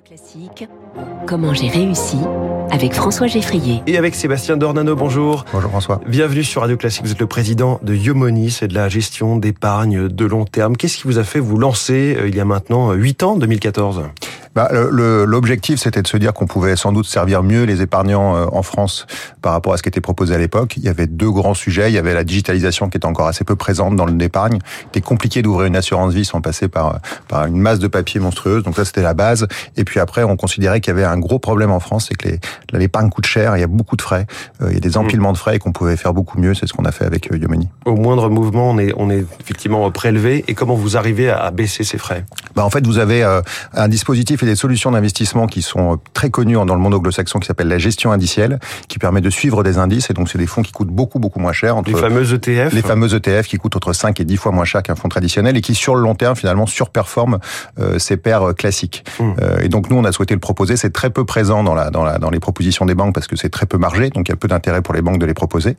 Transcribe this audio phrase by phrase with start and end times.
[0.00, 0.66] Classique,
[1.26, 2.16] comment j'ai réussi
[2.70, 3.82] avec François Geffrier.
[3.86, 5.44] Et avec Sébastien Dornano, bonjour.
[5.52, 6.00] Bonjour François.
[6.06, 10.08] Bienvenue sur Radio Classique, vous êtes le président de Yomoni, c'est de la gestion d'épargne
[10.08, 10.78] de long terme.
[10.78, 14.04] Qu'est-ce qui vous a fait vous lancer euh, il y a maintenant 8 ans, 2014
[14.54, 18.46] bah, L'objectif, c'était de se dire qu'on pouvait sans doute servir mieux les épargnants euh,
[18.52, 19.06] en France
[19.40, 20.76] par rapport à ce qui était proposé à l'époque.
[20.76, 21.90] Il y avait deux grands sujets.
[21.90, 24.58] Il y avait la digitalisation qui était encore assez peu présente dans l'épargne.
[24.84, 28.62] C'était compliqué d'ouvrir une assurance vie sans passer par, par une masse de papier monstrueuse.
[28.62, 29.46] Donc ça, c'était la base.
[29.76, 32.28] Et puis après, on considérait qu'il y avait un gros problème en France, c'est que
[32.76, 34.26] l'épargne coûte cher, il y a beaucoup de frais,
[34.60, 36.54] euh, il y a des empilements de frais et qu'on pouvait faire beaucoup mieux.
[36.54, 37.68] C'est ce qu'on a fait avec euh, Yomoni.
[37.84, 40.44] Au moindre mouvement, on est, on est effectivement prélevé.
[40.48, 42.24] Et comment vous arrivez à baisser ces frais?
[42.54, 43.22] Bah, En fait, vous avez
[43.74, 47.46] un dispositif et des solutions d'investissement qui sont très connus dans le monde anglo-saxon qui
[47.46, 50.10] s'appelle la gestion indicielle, qui permet de suivre des indices.
[50.10, 51.76] Et donc, c'est des fonds qui coûtent beaucoup, beaucoup moins cher.
[51.76, 54.64] Entre les fameux ETF Les fameux ETF qui coûtent entre 5 et 10 fois moins
[54.64, 57.38] cher qu'un fonds traditionnel et qui, sur le long terme, finalement, surperforment
[57.78, 59.04] euh, ces paires euh, classiques.
[59.18, 59.32] Mmh.
[59.40, 60.76] Euh, et donc, nous, on a souhaité le proposer.
[60.76, 63.36] C'est très peu présent dans, la, dans, la, dans les propositions des banques parce que
[63.36, 64.10] c'est très peu margé.
[64.10, 65.76] Donc, il y a peu d'intérêt pour les banques de les proposer.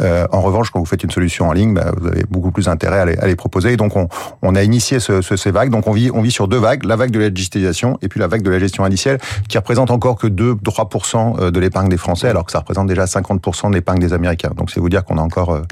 [0.00, 2.68] Euh, en revanche, quand vous faites une solution en ligne, bah, vous avez beaucoup plus
[2.68, 3.72] intérêt à les, à les proposer.
[3.72, 4.08] Et donc, on,
[4.42, 5.70] on a initié ce, ce, ces vagues.
[5.70, 6.84] Donc, on vit, on vit sur deux vagues.
[6.84, 9.18] La vague de la digitalisation et puis la vague de la gestion indicielle
[9.48, 13.04] qui représente encore que 2-3% euh, de l'épargne des Français, alors que ça représente déjà
[13.04, 14.50] 50% de l'épargne des Américains.
[14.56, 15.62] Donc c'est vous dire qu'on a encore euh,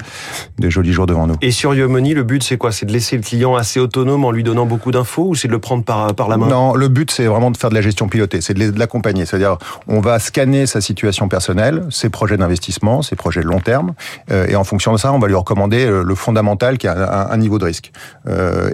[0.57, 1.35] des jolis jours devant nous.
[1.41, 2.71] Et sur Yomoni, le but c'est quoi?
[2.71, 5.53] C'est de laisser le client assez autonome en lui donnant beaucoup d'infos ou c'est de
[5.53, 6.47] le prendre par, par la main?
[6.47, 9.25] Non, le but c'est vraiment de faire de la gestion pilotée, c'est de l'accompagner.
[9.25, 13.93] C'est-à-dire on va scanner sa situation personnelle, ses projets d'investissement, ses projets de long terme,
[14.31, 17.37] euh, et en fonction de ça, on va lui recommander le fondamental qui a un,
[17.37, 17.91] niveau de risque.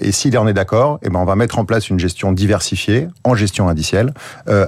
[0.01, 3.07] et s'il en est d'accord, eh ben on va mettre en place une gestion diversifiée
[3.23, 4.13] en gestion indicielle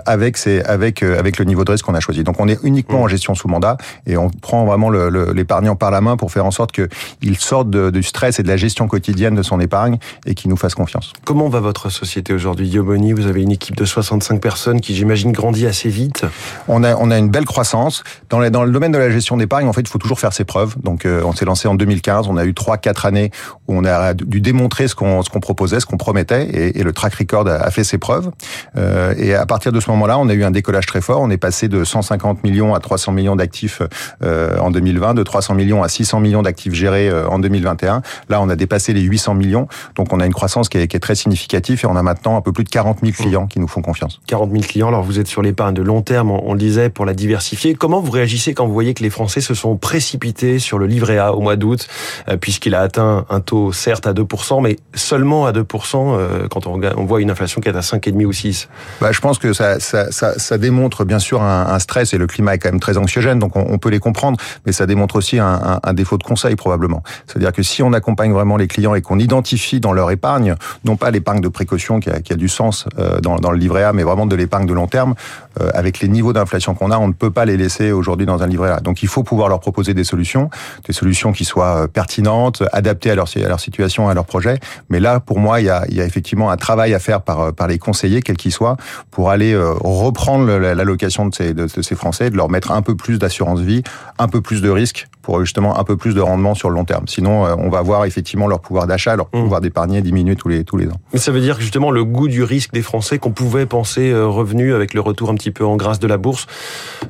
[0.06, 2.24] avec c'est avec euh, avec le niveau de risque qu'on a choisi.
[2.24, 3.10] Donc on est uniquement en mmh.
[3.10, 6.72] gestion sous mandat et on prend vraiment l'épargnant par la main pour faire en sorte
[6.72, 6.90] que
[7.22, 10.58] il sorte du stress et de la gestion quotidienne de son épargne et qu'il nous
[10.58, 11.14] fasse confiance.
[11.26, 15.32] Comment va votre société aujourd'hui, Yoboni Vous avez une équipe de 65 personnes qui, j'imagine,
[15.32, 16.26] grandit assez vite.
[16.68, 19.38] On a on a une belle croissance dans, les, dans le domaine de la gestion
[19.38, 19.68] d'épargne.
[19.68, 20.76] En fait, il faut toujours faire ses preuves.
[20.82, 22.28] Donc euh, on s'est lancé en 2015.
[22.28, 23.32] On a eu trois quatre années
[23.68, 26.84] où on a dû démontrer ce qu'on ce qu'on proposait, ce qu'on promettait, et, et,
[26.84, 28.30] le track record a, fait ses preuves.
[28.78, 31.22] Euh, et à partir de ce moment-là, on a eu un décollage très fort.
[31.22, 33.82] On est passé de 150 millions à 300 millions d'actifs
[34.24, 38.02] euh, en 2020, de 300 millions à 600 millions d'actifs gérés euh, en 2021.
[38.30, 39.68] Là, on a dépassé les 800 millions.
[39.96, 42.38] Donc, on a une croissance qui est, qui est, très significative et on a maintenant
[42.38, 44.22] un peu plus de 40 000 clients qui nous font confiance.
[44.28, 44.88] 40 000 clients.
[44.88, 47.76] Alors, vous êtes sur l'épargne de long terme, on le disait, pour la diversifier.
[47.76, 51.18] Comment vous réagissez quand vous voyez que les Français se sont précipités sur le livret
[51.18, 51.88] A au mois d'août,
[52.30, 57.06] euh, puisqu'il a atteint un taux certes à 2%, mais seulement à 2% quand on
[57.06, 58.63] voit une inflation qui est à 5,5 ou 6
[59.02, 62.28] bah, Je pense que ça, ça, ça, ça démontre bien sûr un, stress et le
[62.28, 65.16] climat est quand même très anxiogène, donc on, on peut les comprendre, mais ça démontre
[65.16, 67.04] aussi un, un, un défaut de conseil probablement.
[67.28, 70.96] C'est-à-dire que si on accompagne vraiment les clients et qu'on identifie dans leur épargne, non
[70.96, 73.84] pas l'épargne de précaution qui a, qui a du sens euh, dans, dans, le livret
[73.84, 75.16] A, mais vraiment de l'épargne de long terme,
[75.62, 78.44] euh, avec les niveaux d'inflation qu'on a, on ne peut pas les laisser aujourd'hui dans
[78.44, 78.80] un livret A.
[78.80, 80.50] Donc il faut pouvoir leur proposer des solutions,
[80.86, 84.60] des solutions qui soient euh, pertinentes, adaptées à leur, situation, à leur projet.
[84.90, 87.22] Mais là, pour moi, il y a, il y a effectivement un travail à faire
[87.22, 88.78] par, par les conseillers, quels qu'ils soient,
[89.12, 92.96] pour aller reprendre l'allocation de ces, de, de ces Français, de leur mettre un peu
[92.96, 93.84] plus d'assurance vie,
[94.20, 96.86] un peu plus de risques pour justement un peu plus de rendement sur le long
[96.86, 97.08] terme.
[97.08, 99.42] Sinon, euh, on va voir effectivement leur pouvoir d'achat, leur mmh.
[99.42, 101.00] pouvoir d'épargner diminuer tous les tous les ans.
[101.14, 104.12] Mais ça veut dire que justement le goût du risque des Français qu'on pouvait penser
[104.12, 106.46] euh, revenu avec le retour un petit peu en grâce de la bourse,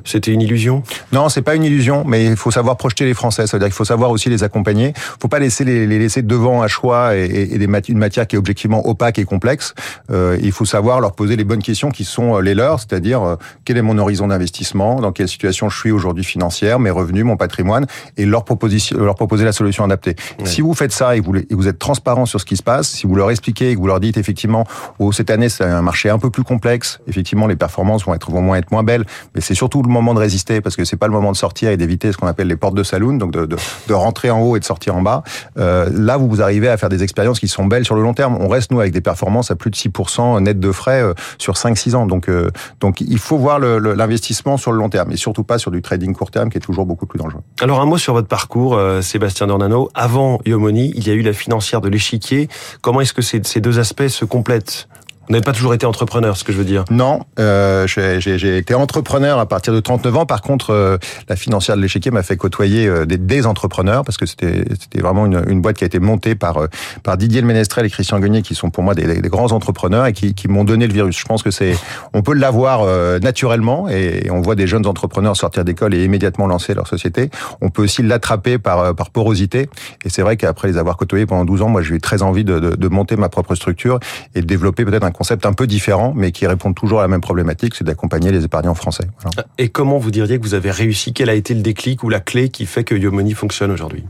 [0.04, 0.82] c'était une illusion?
[1.12, 3.46] Non, c'est pas une illusion, mais il faut savoir projeter les Français.
[3.46, 4.94] Ça veut dire qu'il faut savoir aussi les accompagner.
[4.96, 8.26] Il faut pas laisser les, les, laisser devant un choix et, et des une matière
[8.28, 9.74] qui est objectivement opaque et complexe.
[10.10, 13.36] Euh, il faut savoir leur poser les bonnes questions qui sont euh, les leurs, c'est-à-dire
[13.64, 17.36] quel est mon horizon d'investissement, dans quelle situation je suis aujourd'hui financière, mes revenus, mon
[17.36, 17.86] patrimoine
[18.16, 20.16] et leur, proposition, leur proposer la solution adaptée.
[20.44, 22.88] Si vous faites ça et vous, et vous êtes transparent sur ce qui se passe,
[22.88, 24.64] si vous leur expliquez et que vous leur dites effectivement,
[24.98, 28.30] oh, cette année c'est un marché un peu plus complexe, effectivement les performances vont être
[28.30, 29.04] vont moins être moins belles,
[29.34, 31.70] mais c'est surtout le moment de résister parce que c'est pas le moment de sortir
[31.70, 33.56] et d'éviter ce qu'on appelle les portes de saloon, donc de, de,
[33.88, 35.22] de, rentrer en haut et de sortir en bas.
[35.58, 38.14] Euh, là, vous vous arrivez à faire des expériences qui sont belles sur le long
[38.14, 38.36] terme.
[38.40, 41.54] On reste nous avec des performances à plus de 6% net de frais euh, sur
[41.54, 42.06] 5-6 ans.
[42.06, 42.50] Donc, euh,
[42.80, 46.14] donc il faut voir l'investissement sur le long terme et surtout pas sur du trading
[46.14, 47.42] court terme qui est toujours beaucoup plus dangereux.
[47.60, 49.90] Alors un mot sur votre parcours, euh, Sébastien Dornano.
[49.94, 52.48] Avant Yomoni, il y a eu la financière de l'échiquier.
[52.80, 54.88] Comment est-ce que ces, ces deux aspects se complètent?
[55.26, 56.84] Vous n'avez pas toujours été entrepreneur, ce que je veux dire.
[56.90, 60.26] Non, euh, j'ai été entrepreneur à partir de 39 ans.
[60.26, 60.98] Par contre, euh,
[61.28, 64.64] la financière de l'échiquier m'a fait côtoyer euh, des, des, entrepreneurs parce que c'était
[65.00, 66.66] vraiment une, une, boîte qui a été montée par euh,
[67.02, 70.06] par Didier Le Ménestrel et Christian Guenier, qui sont pour moi des, des grands entrepreneurs
[70.06, 71.18] et qui, qui m'ont donné le virus.
[71.18, 71.74] Je pense que c'est,
[72.12, 76.46] on peut l'avoir euh, naturellement et on voit des jeunes entrepreneurs sortir d'école et immédiatement
[76.46, 77.30] lancer leur société.
[77.62, 79.70] On peut aussi l'attraper par par porosité.
[80.04, 82.44] Et c'est vrai qu'après les avoir côtoyés pendant 12 ans, moi j'ai eu très envie
[82.44, 83.98] de, de, de monter ma propre structure
[84.34, 87.08] et de développer peut-être un concept un peu différent, mais qui répond toujours à la
[87.08, 89.06] même problématique, c'est d'accompagner les épargnants français.
[89.22, 89.48] Voilà.
[89.56, 91.14] Et comment vous diriez que vous avez réussi?
[91.14, 94.04] Quel a été le déclic ou la clé qui fait que Yomoni fonctionne aujourd'hui?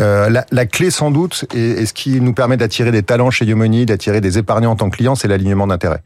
[0.00, 3.30] Euh, la, la, clé sans doute, et, et, ce qui nous permet d'attirer des talents
[3.30, 6.02] chez Yomoni, d'attirer des épargnants en tant que clients, c'est l'alignement d'intérêts.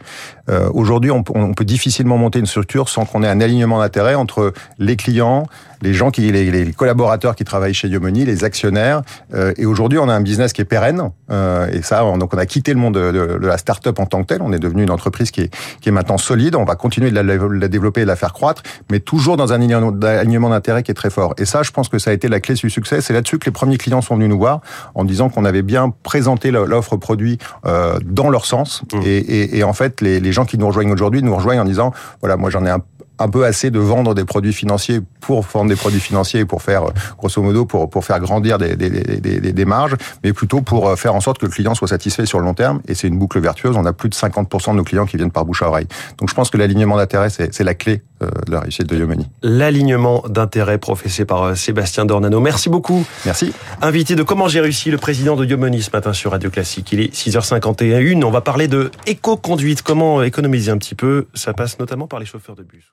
[0.48, 4.14] Euh, Aujourd'hui, on, on, peut difficilement monter une structure sans qu'on ait un alignement d'intérêts
[4.14, 5.46] entre les clients,
[5.82, 9.02] les gens qui, les, les, collaborateurs qui travaillent chez Yomoni, les actionnaires.
[9.34, 11.10] Euh, et aujourd'hui, on a un business qui est pérenne.
[11.30, 13.98] Euh, et ça, on, donc on a quitté le monde de, de, de la start-up
[13.98, 14.42] en tant que tel.
[14.42, 16.54] On est devenu une entreprise qui est, qui est maintenant solide.
[16.56, 19.36] On va continuer de la, de la développer et de la faire croître, mais toujours
[19.36, 21.34] dans un alignement d'intérêts qui est très fort.
[21.38, 23.00] Et ça, je pense que ça a été la clé du succès.
[23.00, 24.60] C'est là-dessus que les premiers clients sont venus nous voir
[24.94, 28.82] en disant qu'on avait bien présenté l'offre produit euh, dans leur sens.
[28.92, 29.00] Mmh.
[29.04, 31.64] Et, et, et, en fait, les, les gens qui nous rejoignent aujourd'hui nous rejoignent en
[31.64, 32.80] disant voilà, moi j'en ai un,
[33.22, 36.84] un peu assez de vendre des produits financiers pour vendre des produits financiers pour faire,
[37.18, 41.14] grosso modo, pour, pour faire grandir des, des, des, des, marges, mais plutôt pour faire
[41.14, 42.80] en sorte que le client soit satisfait sur le long terme.
[42.88, 43.76] Et c'est une boucle vertueuse.
[43.76, 45.86] On a plus de 50% de nos clients qui viennent par bouche à oreille.
[46.18, 48.02] Donc je pense que l'alignement d'intérêt, c'est la clé
[48.48, 49.26] la réussite de Yomani.
[49.42, 52.40] L'alignement d'intérêt professé par Sébastien Dornano.
[52.40, 53.04] Merci beaucoup.
[53.24, 53.52] Merci.
[53.80, 56.92] Invité de Comment j'ai réussi, le président de Yomani ce matin sur Radio Classique.
[56.92, 58.22] Il est 6h51.
[58.24, 59.82] On va parler de éco-conduite.
[59.82, 61.26] Comment économiser un petit peu?
[61.34, 62.90] Ça passe notamment par les chauffeurs de bus.